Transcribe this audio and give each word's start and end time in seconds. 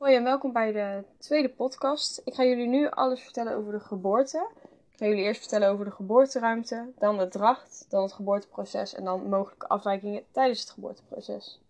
Hoi 0.00 0.14
en 0.14 0.24
welkom 0.24 0.52
bij 0.52 0.72
de 0.72 1.04
tweede 1.18 1.48
podcast. 1.48 2.22
Ik 2.24 2.34
ga 2.34 2.44
jullie 2.44 2.66
nu 2.66 2.88
alles 2.90 3.22
vertellen 3.22 3.56
over 3.56 3.72
de 3.72 3.80
geboorte. 3.80 4.48
Ik 4.90 4.98
ga 4.98 5.06
jullie 5.06 5.22
eerst 5.22 5.40
vertellen 5.40 5.68
over 5.68 5.84
de 5.84 5.90
geboorteruimte, 5.90 6.92
dan 6.98 7.18
de 7.18 7.28
dracht, 7.28 7.86
dan 7.88 8.02
het 8.02 8.12
geboorteproces 8.12 8.94
en 8.94 9.04
dan 9.04 9.28
mogelijke 9.28 9.68
afwijkingen 9.68 10.24
tijdens 10.32 10.60
het 10.60 10.70
geboorteproces. 10.70 11.60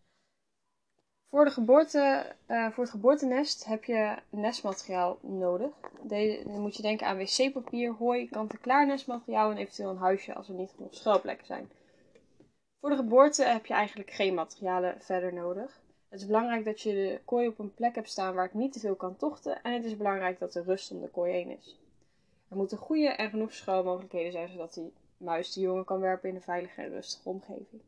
Voor, 1.31 1.45
de 1.45 1.51
geboorte, 1.51 2.33
uh, 2.49 2.71
voor 2.71 2.83
het 2.83 2.93
geboortenest 2.93 3.65
heb 3.65 3.85
je 3.85 4.17
nestmateriaal 4.29 5.19
nodig. 5.23 5.71
Deze, 6.03 6.43
dan 6.45 6.61
moet 6.61 6.77
je 6.77 6.83
denken 6.83 7.07
aan 7.07 7.17
wc-papier, 7.17 7.93
hooi, 7.93 8.29
kant-en-klaar 8.29 8.87
nestmateriaal 8.87 9.51
en 9.51 9.57
eventueel 9.57 9.91
een 9.91 9.97
huisje 9.97 10.35
als 10.35 10.49
er 10.49 10.55
niet 10.55 10.73
genoeg 10.77 10.95
schuilplekken 10.95 11.47
zijn. 11.47 11.71
Voor 12.81 12.91
de 12.91 12.97
geboorte 12.97 13.45
heb 13.45 13.67
je 13.67 13.75
eigenlijk 13.75 14.11
geen 14.11 14.35
materialen 14.35 15.01
verder 15.01 15.33
nodig. 15.33 15.81
Het 16.11 16.21
is 16.21 16.27
belangrijk 16.27 16.65
dat 16.65 16.81
je 16.81 16.93
de 16.93 17.21
kooi 17.25 17.49
op 17.49 17.59
een 17.59 17.75
plek 17.75 17.95
hebt 17.95 18.11
staan 18.11 18.35
waar 18.35 18.45
het 18.45 18.55
niet 18.55 18.73
te 18.73 18.81
veel 18.81 18.95
kan 18.95 19.17
tochten 19.17 19.63
en 19.63 19.73
het 19.73 19.85
is 19.85 19.97
belangrijk 19.97 20.39
dat 20.39 20.55
er 20.55 20.65
rust 20.65 20.91
om 20.91 21.01
de 21.01 21.09
kooi 21.09 21.33
heen 21.33 21.59
is. 21.59 21.79
Er 22.49 22.57
moeten 22.57 22.79
goede 22.79 23.09
en 23.09 23.31
genoeg 23.31 23.53
schuilmogelijkheden 23.53 24.33
zijn 24.33 24.49
zodat 24.49 24.75
die 24.75 24.93
muis 25.17 25.53
de 25.53 25.61
jongen 25.61 25.85
kan 25.85 26.01
werpen 26.01 26.29
in 26.29 26.35
een 26.35 26.43
veilige 26.43 26.83
en 26.83 26.89
rustige 26.89 27.29
omgeving. 27.29 27.83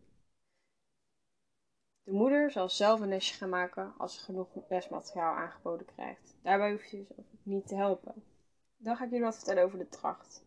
De 2.02 2.12
moeder 2.12 2.50
zal 2.50 2.68
zelf 2.68 3.00
een 3.00 3.08
nestje 3.08 3.34
gaan 3.34 3.48
maken 3.48 3.94
als 3.98 4.14
ze 4.14 4.20
genoeg 4.20 4.48
nestmateriaal 4.68 5.34
aangeboden 5.34 5.86
krijgt. 5.86 6.36
Daarbij 6.42 6.70
hoef 6.70 6.84
je 6.84 6.96
jezelf 6.96 7.26
niet 7.42 7.66
te 7.66 7.74
helpen. 7.74 8.24
Dan 8.76 8.96
ga 8.96 9.04
ik 9.04 9.10
jullie 9.10 9.24
wat 9.24 9.36
vertellen 9.36 9.64
over 9.64 9.78
de 9.78 9.88
dracht. 9.88 10.44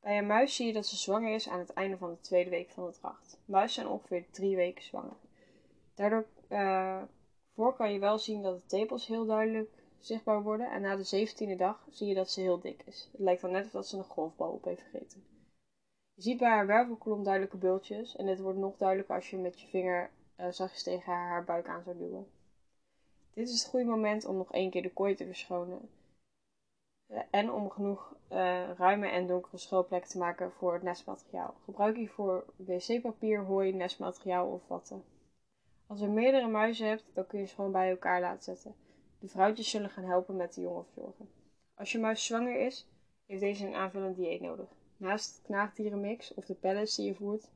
Bij 0.00 0.18
een 0.18 0.26
muis 0.26 0.56
zie 0.56 0.66
je 0.66 0.72
dat 0.72 0.86
ze 0.86 0.96
zwanger 0.96 1.34
is 1.34 1.48
aan 1.48 1.58
het 1.58 1.72
einde 1.72 1.96
van 1.96 2.10
de 2.10 2.20
tweede 2.20 2.50
week 2.50 2.70
van 2.70 2.86
de 2.86 2.92
dracht. 2.92 3.38
Muizen 3.44 3.74
zijn 3.74 3.92
ongeveer 3.92 4.30
drie 4.30 4.56
weken 4.56 4.84
zwanger. 4.84 5.16
Daardoor 5.94 6.26
uh, 6.48 7.02
voor 7.54 7.74
kan 7.74 7.92
je 7.92 7.98
wel 7.98 8.18
zien 8.18 8.42
dat 8.42 8.60
de 8.60 8.66
tepels 8.66 9.06
heel 9.06 9.26
duidelijk 9.26 9.70
zichtbaar 9.98 10.42
worden. 10.42 10.70
En 10.70 10.80
na 10.80 10.96
de 10.96 11.02
zeventiende 11.02 11.56
dag 11.56 11.86
zie 11.90 12.08
je 12.08 12.14
dat 12.14 12.30
ze 12.30 12.40
heel 12.40 12.60
dik 12.60 12.82
is. 12.84 13.08
Het 13.12 13.20
lijkt 13.20 13.40
dan 13.40 13.50
net 13.50 13.64
alsof 13.64 13.84
ze 13.84 13.96
een 13.96 14.04
golfbal 14.04 14.50
op 14.50 14.64
heeft 14.64 14.82
gegeten. 14.82 15.24
Je 16.14 16.22
ziet 16.22 16.38
bij 16.38 16.48
haar 16.48 16.66
wervelkolom 16.66 17.24
duidelijke 17.24 17.56
bultjes. 17.56 18.16
En 18.16 18.26
dit 18.26 18.40
wordt 18.40 18.58
nog 18.58 18.76
duidelijker 18.76 19.14
als 19.14 19.30
je 19.30 19.36
met 19.36 19.60
je 19.60 19.66
vinger 19.66 20.10
uh, 20.40 20.46
zachtjes 20.50 20.82
tegen 20.82 21.12
haar 21.12 21.44
buik 21.44 21.68
aan 21.68 21.82
zou 21.82 21.96
duwen. 21.96 22.26
Dit 23.34 23.48
is 23.48 23.60
het 23.60 23.70
goede 23.70 23.84
moment 23.84 24.24
om 24.24 24.36
nog 24.36 24.52
één 24.52 24.70
keer 24.70 24.82
de 24.82 24.92
kooi 24.92 25.14
te 25.14 25.26
verschonen. 25.26 25.90
Uh, 27.08 27.18
en 27.30 27.52
om 27.52 27.70
genoeg 27.70 28.16
ruime 28.76 29.08
en 29.08 29.26
donkere 29.26 29.58
schoolplekken 29.58 30.10
te 30.10 30.18
maken 30.18 30.52
voor 30.52 30.72
het 30.72 30.82
nestmateriaal. 30.82 31.54
Gebruik 31.64 31.96
hiervoor 31.96 32.44
wc-papier, 32.56 33.44
hooi, 33.44 33.72
nestmateriaal 33.72 34.46
of 34.46 34.68
watten. 34.68 35.04
Als 35.88 36.00
je 36.00 36.06
meerdere 36.06 36.48
muizen 36.48 36.88
hebt, 36.88 37.04
dan 37.12 37.26
kun 37.26 37.38
je 37.38 37.46
ze 37.46 37.54
gewoon 37.54 37.72
bij 37.72 37.90
elkaar 37.90 38.20
laten 38.20 38.42
zetten. 38.42 38.74
De 39.18 39.28
vrouwtjes 39.28 39.70
zullen 39.70 39.90
gaan 39.90 40.04
helpen 40.04 40.36
met 40.36 40.54
de 40.54 40.60
jongen 40.60 40.84
verzorgen. 40.84 41.28
Als 41.74 41.92
je 41.92 41.98
muis 41.98 42.24
zwanger 42.24 42.60
is, 42.66 42.86
heeft 43.26 43.40
deze 43.40 43.66
een 43.66 43.74
aanvullend 43.74 44.16
dieet 44.16 44.40
nodig. 44.40 44.68
Naast 44.96 45.36
het 45.36 45.46
knaagdierenmix 45.46 46.34
of 46.34 46.44
de 46.44 46.54
pellets 46.54 46.96
die 46.96 47.06
je 47.06 47.14
voert, 47.14 47.50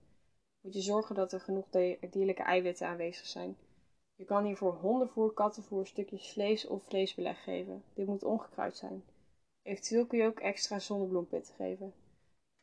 moet 0.61 0.75
je 0.75 0.81
zorgen 0.81 1.15
dat 1.15 1.33
er 1.33 1.41
genoeg 1.41 1.69
dierlijke 2.11 2.43
eiwitten 2.43 2.87
aanwezig 2.87 3.27
zijn. 3.27 3.57
Je 4.15 4.25
kan 4.25 4.45
hiervoor 4.45 4.73
hondenvoer, 4.73 5.33
kattenvoer, 5.33 5.87
stukjes 5.87 6.33
vlees 6.33 6.67
of 6.67 6.83
vleesbeleg 6.85 7.43
geven. 7.43 7.85
Dit 7.95 8.07
moet 8.07 8.25
ongekruid 8.25 8.77
zijn. 8.77 9.05
Eventueel 9.63 10.07
kun 10.07 10.19
je 10.19 10.27
ook 10.27 10.41
extra 10.41 10.79
zonnebloempitten 10.79 11.55
geven. 11.55 11.95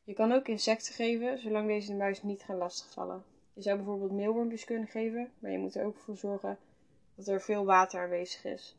Je 0.03 0.13
kan 0.13 0.31
ook 0.31 0.47
insecten 0.47 0.93
geven, 0.93 1.39
zolang 1.39 1.67
deze 1.67 1.91
de 1.91 1.97
muis 1.97 2.23
niet 2.23 2.43
gaan 2.43 2.57
lastigvallen. 2.57 3.23
Je 3.59 3.65
zou 3.65 3.77
bijvoorbeeld 3.77 4.11
meelwormpjes 4.11 4.65
kunnen 4.65 4.87
geven, 4.87 5.31
maar 5.39 5.51
je 5.51 5.57
moet 5.57 5.75
er 5.75 5.85
ook 5.85 5.97
voor 5.97 6.17
zorgen 6.17 6.57
dat 7.15 7.27
er 7.27 7.41
veel 7.41 7.65
water 7.65 8.01
aanwezig 8.01 8.45
is. 8.45 8.77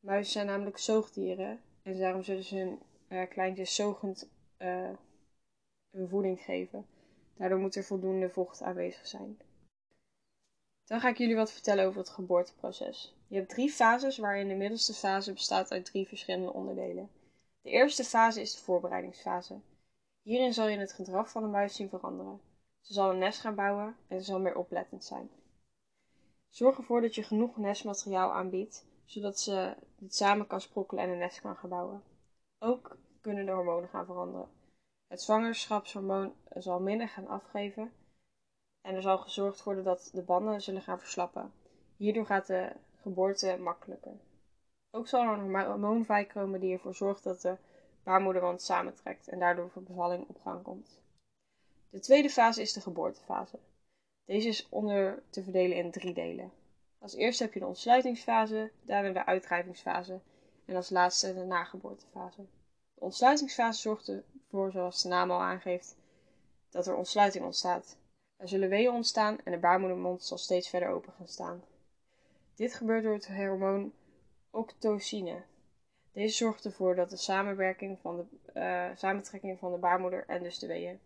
Muizen 0.00 0.32
zijn 0.32 0.46
namelijk 0.46 0.78
zoogdieren 0.78 1.60
en 1.82 1.98
daarom 1.98 2.22
zullen 2.22 2.44
ze 2.44 2.56
hun 2.56 2.78
uh, 3.08 3.28
kleintjes 3.28 3.74
zogend 3.74 4.28
uh, 4.58 4.90
hun 5.90 6.08
voeding 6.08 6.40
geven. 6.40 6.86
Daardoor 7.36 7.58
moet 7.58 7.74
er 7.74 7.84
voldoende 7.84 8.30
vocht 8.30 8.62
aanwezig 8.62 9.06
zijn. 9.06 9.38
Dan 10.84 11.00
ga 11.00 11.08
ik 11.08 11.18
jullie 11.18 11.36
wat 11.36 11.52
vertellen 11.52 11.86
over 11.86 12.00
het 12.00 12.08
geboorteproces. 12.08 13.16
Je 13.26 13.36
hebt 13.36 13.48
drie 13.48 13.70
fases 13.70 14.18
waarin 14.18 14.48
de 14.48 14.54
middelste 14.54 14.94
fase 14.94 15.32
bestaat 15.32 15.70
uit 15.70 15.84
drie 15.84 16.08
verschillende 16.08 16.52
onderdelen. 16.52 17.10
De 17.62 17.70
eerste 17.70 18.04
fase 18.04 18.40
is 18.40 18.52
de 18.54 18.62
voorbereidingsfase. 18.62 19.60
Hierin 20.22 20.54
zal 20.54 20.68
je 20.68 20.78
het 20.78 20.92
gedrag 20.92 21.30
van 21.30 21.42
de 21.42 21.48
muis 21.48 21.74
zien 21.74 21.88
veranderen. 21.88 22.49
Ze 22.80 22.92
zal 22.92 23.10
een 23.10 23.18
nest 23.18 23.40
gaan 23.40 23.54
bouwen 23.54 23.96
en 24.08 24.18
ze 24.18 24.24
zal 24.24 24.40
meer 24.40 24.56
oplettend 24.56 25.04
zijn. 25.04 25.30
Zorg 26.48 26.76
ervoor 26.78 27.00
dat 27.00 27.14
je 27.14 27.22
genoeg 27.22 27.56
nestmateriaal 27.56 28.32
aanbiedt, 28.32 28.86
zodat 29.04 29.38
ze 29.38 29.76
dit 29.98 30.14
samen 30.14 30.46
kan 30.46 30.60
sprokkelen 30.60 31.04
en 31.04 31.10
een 31.10 31.18
nest 31.18 31.40
kan 31.40 31.56
gaan 31.56 31.70
bouwen. 31.70 32.02
Ook 32.58 32.96
kunnen 33.20 33.46
de 33.46 33.52
hormonen 33.52 33.88
gaan 33.88 34.06
veranderen. 34.06 34.48
Het 35.06 35.22
zwangerschapshormoon 35.22 36.34
zal 36.48 36.80
minder 36.80 37.08
gaan 37.08 37.28
afgeven 37.28 37.92
en 38.80 38.94
er 38.94 39.02
zal 39.02 39.18
gezorgd 39.18 39.62
worden 39.62 39.84
dat 39.84 40.10
de 40.12 40.22
banden 40.22 40.62
zullen 40.62 40.82
gaan 40.82 40.98
verslappen. 40.98 41.52
Hierdoor 41.96 42.26
gaat 42.26 42.46
de 42.46 42.72
geboorte 43.00 43.56
makkelijker. 43.60 44.20
Ook 44.90 45.08
zal 45.08 45.22
er 45.22 45.38
een 45.38 45.66
hormoon 45.66 46.04
vrijkomen 46.04 46.60
die 46.60 46.72
ervoor 46.72 46.94
zorgt 46.94 47.22
dat 47.22 47.40
de 47.40 47.56
baarmoederwand 48.02 48.62
samentrekt 48.62 49.28
en 49.28 49.38
daardoor 49.38 49.70
de 49.74 49.80
bevalling 49.80 50.28
op 50.28 50.40
gang 50.40 50.62
komt. 50.62 51.00
De 51.90 52.00
tweede 52.00 52.30
fase 52.30 52.60
is 52.60 52.72
de 52.72 52.80
geboortefase. 52.80 53.58
Deze 54.24 54.48
is 54.48 54.68
onder 54.68 55.22
te 55.30 55.42
verdelen 55.42 55.76
in 55.76 55.90
drie 55.90 56.14
delen. 56.14 56.52
Als 56.98 57.14
eerste 57.14 57.42
heb 57.42 57.52
je 57.52 57.60
de 57.60 57.66
ontsluitingsfase, 57.66 58.70
daarna 58.82 59.12
de 59.12 59.26
uitdrijvingsfase 59.26 60.20
en 60.64 60.76
als 60.76 60.90
laatste 60.90 61.34
de 61.34 61.44
nageboortefase. 61.44 62.46
De 62.94 63.00
ontsluitingsfase 63.00 63.80
zorgt 63.80 64.08
ervoor, 64.08 64.70
zoals 64.70 65.02
de 65.02 65.08
naam 65.08 65.30
al 65.30 65.40
aangeeft, 65.40 65.96
dat 66.68 66.86
er 66.86 66.94
ontsluiting 66.94 67.44
ontstaat. 67.44 67.96
Er 68.36 68.48
zullen 68.48 68.68
weeën 68.68 68.90
ontstaan 68.90 69.38
en 69.44 69.52
de 69.52 69.58
baarmoedermond 69.58 70.24
zal 70.24 70.38
steeds 70.38 70.68
verder 70.68 70.88
open 70.88 71.12
gaan 71.12 71.28
staan. 71.28 71.64
Dit 72.54 72.74
gebeurt 72.74 73.02
door 73.02 73.14
het 73.14 73.28
hormoon 73.28 73.92
octocine. 74.50 75.42
Deze 76.12 76.36
zorgt 76.36 76.64
ervoor 76.64 76.94
dat 76.94 77.10
de 77.10 77.16
samenwerking 77.16 77.98
van 78.00 78.16
de 78.16 78.24
uh, 78.54 78.96
samentrekking 78.96 79.58
van 79.58 79.72
de 79.72 79.78
baarmoeder 79.78 80.24
en 80.26 80.42
dus 80.42 80.58
de 80.58 80.66
weeën 80.66 81.00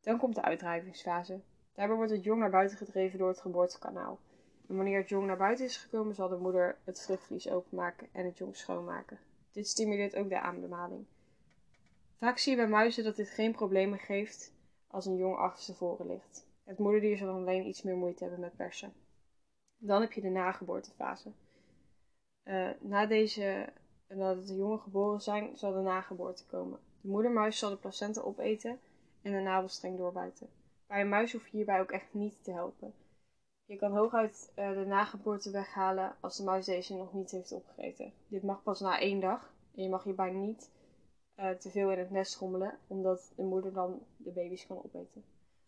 dan 0.00 0.18
komt 0.18 0.34
de 0.34 0.42
uitdrijvingsfase. 0.42 1.40
Daarbij 1.74 1.96
wordt 1.96 2.12
het 2.12 2.24
jong 2.24 2.40
naar 2.40 2.50
buiten 2.50 2.78
gedreven 2.78 3.18
door 3.18 3.28
het 3.28 3.40
geboortekanaal. 3.40 4.18
En 4.68 4.76
wanneer 4.76 4.98
het 4.98 5.08
jong 5.08 5.26
naar 5.26 5.36
buiten 5.36 5.64
is 5.64 5.76
gekomen, 5.76 6.14
zal 6.14 6.28
de 6.28 6.36
moeder 6.36 6.78
het 6.84 7.00
vruchtvlies 7.00 7.48
openmaken 7.48 8.08
en 8.12 8.24
het 8.24 8.38
jong 8.38 8.56
schoonmaken. 8.56 9.18
Dit 9.52 9.68
stimuleert 9.68 10.16
ook 10.16 10.28
de 10.28 10.40
ademhaling. 10.40 11.06
Vaak 12.18 12.38
zie 12.38 12.50
je 12.50 12.56
bij 12.56 12.68
muizen 12.68 13.04
dat 13.04 13.16
dit 13.16 13.30
geen 13.30 13.52
problemen 13.52 13.98
geeft 13.98 14.52
als 14.86 15.06
een 15.06 15.16
jong 15.16 15.36
achterstevoren 15.36 16.06
ligt. 16.06 16.46
Het 16.64 16.78
moederdier 16.78 17.16
zal 17.16 17.28
alleen 17.28 17.66
iets 17.66 17.82
meer 17.82 17.96
moeite 17.96 18.22
hebben 18.22 18.40
met 18.40 18.56
persen. 18.56 18.92
Dan 19.78 20.00
heb 20.00 20.12
je 20.12 20.20
de 20.20 20.28
nageboortefase. 20.28 21.32
Uh, 22.44 22.70
na 22.80 23.06
deze, 23.06 23.72
nadat 24.08 24.46
de 24.46 24.56
jongen 24.56 24.80
geboren 24.80 25.20
zijn, 25.20 25.56
zal 25.56 25.72
de 25.72 25.80
nageboorte 25.80 26.46
komen. 26.46 26.78
De 27.00 27.08
moedermuis 27.08 27.58
zal 27.58 27.70
de 27.70 27.76
placenta 27.76 28.20
opeten 28.20 28.80
en 29.22 29.32
de 29.32 29.40
navelstreng 29.40 29.96
doorbijten. 29.96 30.48
Bij 30.86 31.00
een 31.00 31.08
muis 31.08 31.32
hoef 31.32 31.44
hierbij 31.44 31.80
ook 31.80 31.90
echt 31.90 32.14
niet 32.14 32.44
te 32.44 32.52
helpen. 32.52 32.94
Je 33.64 33.76
kan 33.76 33.92
hooguit 33.92 34.52
uh, 34.56 34.72
de 34.72 34.86
nageboorte 34.86 35.50
weghalen 35.50 36.16
als 36.20 36.36
de 36.36 36.42
muis 36.42 36.64
deze 36.64 36.94
nog 36.94 37.12
niet 37.12 37.30
heeft 37.30 37.52
opgegeten. 37.52 38.12
Dit 38.28 38.42
mag 38.42 38.62
pas 38.62 38.80
na 38.80 39.00
één 39.00 39.20
dag 39.20 39.52
en 39.74 39.82
je 39.82 39.88
mag 39.88 40.04
hierbij 40.04 40.30
niet 40.30 40.70
uh, 41.36 41.50
te 41.50 41.70
veel 41.70 41.90
in 41.90 41.98
het 41.98 42.10
nest 42.10 42.32
schommelen, 42.32 42.78
omdat 42.86 43.32
de 43.36 43.42
moeder 43.42 43.72
dan 43.72 44.02
de 44.16 44.30
baby's 44.30 44.66
kan 44.66 44.82
opeten. 44.84 45.24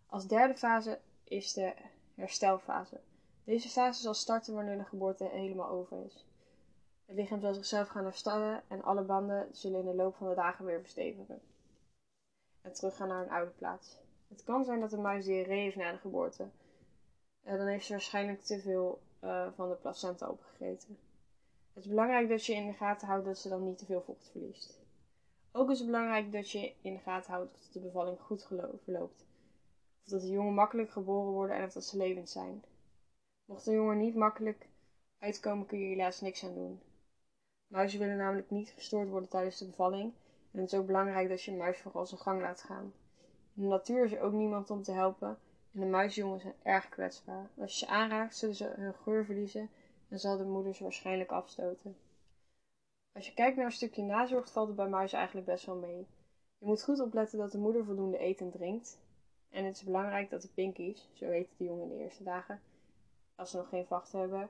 Als 0.07 0.27
derde 0.27 0.55
fase 0.55 0.99
is 1.25 1.53
de 1.53 1.75
herstelfase. 2.15 3.01
Deze 3.45 3.69
fase 3.69 4.01
zal 4.01 4.15
starten 4.15 4.55
wanneer 4.55 4.79
de 4.79 4.85
geboorte 4.85 5.25
helemaal 5.25 5.69
over 5.69 6.05
is. 6.05 6.27
Het 7.07 7.17
lichaam 7.17 7.41
zal 7.41 7.55
zichzelf 7.55 7.89
gaan 7.89 8.05
herstellen 8.05 8.63
en 8.69 8.83
alle 8.83 9.03
banden 9.03 9.49
zullen 9.53 9.81
in 9.81 9.87
de 9.87 9.95
loop 9.95 10.15
van 10.15 10.29
de 10.29 10.35
dagen 10.35 10.65
weer 10.65 10.81
verstevigen 10.81 11.41
en 12.63 12.73
teruggaan 12.73 13.09
naar 13.09 13.23
een 13.23 13.31
oude 13.31 13.51
plaats. 13.51 13.97
Het 14.29 14.45
kan 14.45 14.65
zijn 14.65 14.81
dat 14.81 14.91
de 14.91 14.99
muis 14.99 15.25
diarree 15.25 15.61
heeft 15.61 15.77
na 15.77 15.93
de 15.93 15.99
geboorte. 15.99 16.49
En 17.43 17.59
dan 17.59 17.67
heeft 17.67 17.85
ze 17.87 17.93
waarschijnlijk 17.93 18.41
te 18.41 18.61
veel 18.61 19.01
uh, 19.25 19.47
van 19.55 19.69
de 19.69 19.75
placenta 19.75 20.29
opgegeten. 20.29 20.99
Het 21.73 21.85
is 21.85 21.89
belangrijk 21.91 22.29
dat 22.29 22.47
je 22.47 22.55
in 22.55 22.67
de 22.67 22.73
gaten 22.73 23.09
houdt 23.09 23.25
dat 23.25 23.39
ze 23.39 23.49
dan 23.49 23.65
niet 23.65 23.79
te 23.79 23.85
veel 23.85 24.03
vocht 24.03 24.29
verliest. 24.31 24.81
Ook 25.53 25.71
is 25.71 25.79
het 25.79 25.87
belangrijk 25.87 26.33
dat 26.33 26.51
je 26.51 26.75
in 26.81 26.95
de 26.95 27.01
gaten 27.01 27.33
houdt 27.33 27.55
of 27.55 27.69
de 27.73 27.81
bevalling 27.81 28.21
goed 28.21 28.47
verloopt. 28.83 29.25
Of 30.05 30.11
dat 30.11 30.21
de 30.21 30.29
jongen 30.29 30.55
makkelijk 30.55 30.91
geboren 30.91 31.33
worden 31.33 31.57
en 31.57 31.65
of 31.65 31.73
dat 31.73 31.85
ze 31.85 31.97
levend 31.97 32.31
zijn. 32.31 32.65
Mocht 33.45 33.65
de 33.65 33.73
jongen 33.73 33.99
niet 33.99 34.15
makkelijk 34.15 34.67
uitkomen, 35.19 35.67
kun 35.67 35.79
je 35.79 35.89
helaas 35.89 36.21
niks 36.21 36.45
aan 36.45 36.55
doen. 36.55 36.81
Muizen 37.67 37.99
willen 37.99 38.17
namelijk 38.17 38.51
niet 38.51 38.71
gestoord 38.71 39.09
worden 39.09 39.29
tijdens 39.29 39.59
de 39.59 39.67
bevalling 39.67 40.13
en 40.53 40.61
het 40.61 40.73
is 40.73 40.79
ook 40.79 40.87
belangrijk 40.87 41.29
dat 41.29 41.43
je 41.43 41.51
een 41.51 41.57
muis 41.57 41.79
vooral 41.79 42.07
zijn 42.07 42.21
gang 42.21 42.41
laat 42.41 42.63
gaan. 42.63 42.93
In 43.55 43.63
de 43.63 43.69
natuur 43.69 44.05
is 44.05 44.13
er 44.13 44.21
ook 44.21 44.33
niemand 44.33 44.71
om 44.71 44.83
te 44.83 44.93
helpen 44.93 45.39
en 45.73 45.81
de 45.81 45.87
muisjongen 45.87 46.41
zijn 46.41 46.55
erg 46.63 46.89
kwetsbaar. 46.89 47.51
Als 47.59 47.73
je 47.73 47.85
ze 47.85 47.93
aanraakt, 47.93 48.37
zullen 48.37 48.55
ze 48.55 48.73
hun 48.77 48.95
geur 48.95 49.25
verliezen 49.25 49.71
en 50.09 50.19
zal 50.19 50.37
de 50.37 50.45
moeder 50.45 50.75
ze 50.75 50.83
waarschijnlijk 50.83 51.31
afstoten. 51.31 51.97
Als 53.13 53.27
je 53.27 53.35
kijkt 53.35 53.57
naar 53.57 53.67
een 53.67 53.73
stukje 53.73 54.03
nazorg, 54.03 54.53
valt 54.53 54.67
het 54.67 54.77
bij 54.77 54.89
muizen 54.89 55.19
eigenlijk 55.19 55.47
best 55.47 55.67
wel 55.67 55.77
mee. 55.77 56.07
Je 56.59 56.67
moet 56.67 56.83
goed 56.83 57.01
opletten 57.01 57.39
dat 57.39 57.53
de 57.53 57.59
moeder 57.59 57.85
voldoende 57.85 58.23
eet 58.23 58.41
en 58.41 58.51
drinkt. 58.51 58.99
En 59.51 59.65
het 59.65 59.77
is 59.77 59.85
belangrijk 59.85 60.31
dat 60.31 60.43
de 60.43 60.49
pinkies, 60.49 61.09
zo 61.13 61.29
heet 61.29 61.49
de 61.57 61.65
jongen 61.65 61.91
in 61.91 61.97
de 61.97 62.03
eerste 62.05 62.23
dagen, 62.23 62.61
als 63.35 63.51
ze 63.51 63.57
nog 63.57 63.69
geen 63.69 63.87
vacht 63.87 64.13
hebben, 64.13 64.49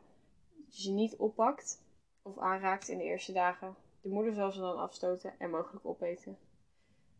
je 0.68 0.90
niet 0.90 1.16
oppakt 1.16 1.82
of 2.22 2.38
aanraakt 2.38 2.88
in 2.88 2.98
de 2.98 3.04
eerste 3.04 3.32
dagen. 3.32 3.74
De 4.02 4.08
moeder 4.08 4.34
zal 4.34 4.52
ze 4.52 4.60
dan 4.60 4.78
afstoten 4.78 5.34
en 5.38 5.50
mogelijk 5.50 5.86
opeten. 5.86 6.38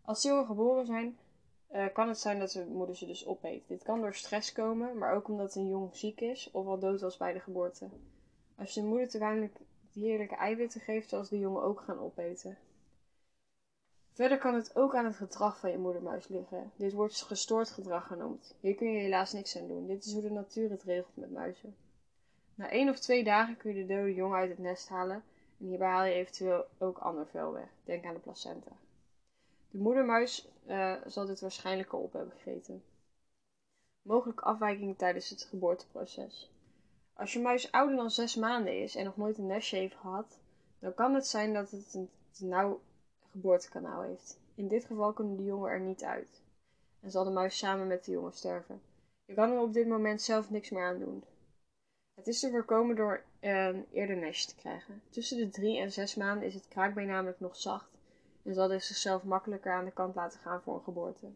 Als 0.04 0.22
jongen 0.22 0.46
geboren 0.46 0.86
zijn, 0.86 1.18
uh, 1.72 1.86
kan 1.92 2.08
het 2.08 2.18
zijn 2.18 2.38
dat 2.38 2.50
de 2.50 2.64
moeder 2.64 2.96
ze 2.96 3.06
dus 3.06 3.26
opeet. 3.26 3.68
Dit 3.68 3.82
kan 3.82 4.00
door 4.00 4.14
stress 4.14 4.52
komen, 4.52 4.98
maar 4.98 5.14
ook 5.14 5.28
omdat 5.28 5.54
een 5.54 5.68
jong 5.68 5.96
ziek 5.96 6.20
is 6.20 6.50
of 6.50 6.66
al 6.66 6.78
dood 6.78 7.00
was 7.00 7.16
bij 7.16 7.32
de 7.32 7.40
geboorte. 7.40 7.88
Als 8.58 8.74
de 8.74 8.82
moeder 8.82 9.08
te 9.08 9.18
weinig 9.18 9.50
dierlijke 9.92 10.34
eiwitten 10.34 10.80
geeft, 10.80 11.08
zal 11.08 11.28
de 11.28 11.38
jongen 11.38 11.62
ook 11.62 11.80
gaan 11.80 11.98
opeten. 11.98 12.58
Verder 14.12 14.38
kan 14.38 14.54
het 14.54 14.76
ook 14.76 14.94
aan 14.94 15.04
het 15.04 15.16
gedrag 15.16 15.58
van 15.58 15.70
je 15.70 15.78
moedermuis 15.78 16.28
liggen. 16.28 16.70
Dit 16.76 16.92
wordt 16.92 17.22
gestoord 17.22 17.70
gedrag 17.70 18.06
genoemd. 18.06 18.54
Hier 18.60 18.74
kun 18.74 18.92
je 18.92 19.00
helaas 19.00 19.32
niks 19.32 19.56
aan 19.56 19.68
doen. 19.68 19.86
Dit 19.86 20.04
is 20.04 20.12
hoe 20.12 20.22
de 20.22 20.30
natuur 20.30 20.70
het 20.70 20.82
regelt 20.82 21.16
met 21.16 21.30
muizen. 21.30 21.76
Na 22.54 22.70
één 22.70 22.88
of 22.88 22.98
twee 22.98 23.24
dagen 23.24 23.56
kun 23.56 23.74
je 23.74 23.86
de 23.86 23.94
dode 23.94 24.14
jongen 24.14 24.38
uit 24.38 24.50
het 24.50 24.58
nest 24.58 24.88
halen 24.88 25.22
en 25.62 25.68
hierbij 25.68 25.88
haal 25.88 26.04
je 26.04 26.12
eventueel 26.12 26.66
ook 26.78 26.98
ander 26.98 27.26
vel 27.26 27.52
weg. 27.52 27.68
Denk 27.84 28.04
aan 28.04 28.14
de 28.14 28.20
placenta. 28.20 28.70
De 29.70 29.78
moedermuis 29.78 30.48
uh, 30.66 30.94
zal 31.06 31.26
dit 31.26 31.40
waarschijnlijk 31.40 31.92
al 31.92 32.00
op 32.00 32.12
hebben 32.12 32.34
gegeten. 32.36 32.84
Mogelijke 34.02 34.44
afwijkingen 34.44 34.96
tijdens 34.96 35.28
het 35.28 35.44
geboorteproces. 35.44 36.50
Als 37.12 37.32
je 37.32 37.40
muis 37.40 37.72
ouder 37.72 37.96
dan 37.96 38.10
6 38.10 38.36
maanden 38.36 38.82
is 38.82 38.94
en 38.94 39.04
nog 39.04 39.16
nooit 39.16 39.38
een 39.38 39.46
nestje 39.46 39.76
heeft 39.76 39.96
gehad, 39.96 40.38
dan 40.78 40.94
kan 40.94 41.14
het 41.14 41.26
zijn 41.26 41.52
dat 41.52 41.70
het 41.70 41.94
een 41.94 42.10
te 42.30 42.44
nauw 42.44 42.80
geboortekanaal 43.30 44.02
heeft. 44.02 44.38
In 44.54 44.68
dit 44.68 44.84
geval 44.84 45.12
kunnen 45.12 45.36
de 45.36 45.44
jongen 45.44 45.70
er 45.70 45.80
niet 45.80 46.02
uit 46.02 46.42
en 47.00 47.10
zal 47.10 47.24
de 47.24 47.30
muis 47.30 47.58
samen 47.58 47.86
met 47.86 48.04
de 48.04 48.10
jongen 48.10 48.32
sterven. 48.32 48.82
Je 49.24 49.34
kan 49.34 49.50
er 49.50 49.60
op 49.60 49.72
dit 49.72 49.86
moment 49.86 50.22
zelf 50.22 50.50
niks 50.50 50.70
meer 50.70 50.84
aan 50.84 50.98
doen. 50.98 51.24
Het 52.14 52.26
is 52.26 52.40
te 52.40 52.50
voorkomen 52.50 52.96
door 52.96 53.22
een 53.40 53.86
eerder 53.92 54.16
nestje 54.16 54.48
te 54.48 54.60
krijgen. 54.60 55.02
Tussen 55.10 55.36
de 55.38 55.48
3 55.48 55.78
en 55.78 55.92
6 55.92 56.14
maanden 56.14 56.46
is 56.46 56.54
het 56.54 56.68
kraakbeen 56.68 57.06
namelijk 57.06 57.40
nog 57.40 57.56
zacht 57.56 57.98
en 58.42 58.54
zal 58.54 58.68
dus 58.68 58.86
zichzelf 58.86 59.24
makkelijker 59.24 59.72
aan 59.72 59.84
de 59.84 59.92
kant 59.92 60.14
laten 60.14 60.40
gaan 60.40 60.62
voor 60.62 60.74
een 60.74 60.82
geboorte. 60.82 61.30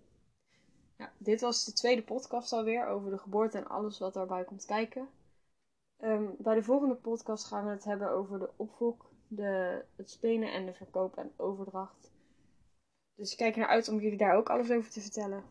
Ja, 0.96 1.12
dit 1.18 1.40
was 1.40 1.64
de 1.64 1.72
tweede 1.72 2.02
podcast 2.02 2.52
alweer 2.52 2.86
over 2.86 3.10
de 3.10 3.18
geboorte 3.18 3.58
en 3.58 3.68
alles 3.68 3.98
wat 3.98 4.14
daarbij 4.14 4.44
komt 4.44 4.64
kijken. 4.64 5.08
Ehm, 5.96 6.24
bij 6.38 6.54
de 6.54 6.62
volgende 6.62 6.94
podcast 6.94 7.46
gaan 7.46 7.64
we 7.64 7.70
het 7.70 7.84
hebben 7.84 8.10
over 8.10 8.38
de 8.38 8.50
opvolk, 8.56 9.10
de, 9.28 9.84
het 9.96 10.10
spenen 10.10 10.52
en 10.52 10.66
de 10.66 10.74
verkoop 10.74 11.16
en 11.16 11.32
overdracht. 11.36 12.10
Dus 13.14 13.30
ik 13.32 13.36
kijk 13.38 13.54
er 13.54 13.60
naar 13.60 13.68
uit 13.68 13.88
om 13.88 14.00
jullie 14.00 14.18
daar 14.18 14.36
ook 14.36 14.50
alles 14.50 14.70
over 14.70 14.90
te 14.90 15.00
vertellen. 15.00 15.44